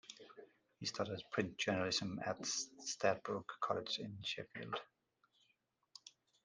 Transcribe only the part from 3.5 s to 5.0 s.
College in Sheffield.